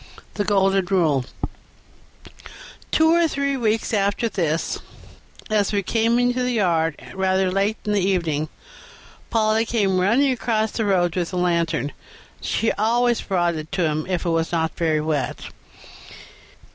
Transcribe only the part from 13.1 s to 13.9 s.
brought it to